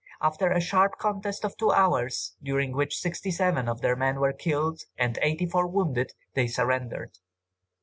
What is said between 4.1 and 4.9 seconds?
were killed